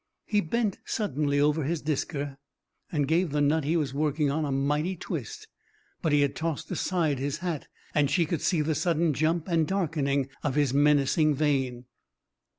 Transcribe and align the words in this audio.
He 0.25 0.41
bent 0.41 0.79
suddenly 0.83 1.39
over 1.39 1.63
his 1.63 1.83
disker 1.83 2.37
and 2.91 3.07
gave 3.07 3.29
the 3.29 3.39
nut 3.39 3.63
he 3.65 3.77
was 3.77 3.93
working 3.93 4.31
on 4.31 4.45
a 4.45 4.51
mighty 4.51 4.95
twist, 4.95 5.47
but 6.01 6.11
he 6.11 6.21
had 6.21 6.35
tossed 6.35 6.71
aside 6.71 7.19
his 7.19 7.37
hat, 7.37 7.67
and 7.93 8.09
she 8.09 8.25
could 8.25 8.41
see 8.41 8.61
the 8.63 8.73
sudden 8.73 9.13
jump 9.13 9.47
and 9.47 9.67
darkening 9.67 10.29
of 10.43 10.55
his 10.55 10.73
menacing 10.73 11.35
vein. 11.35 11.85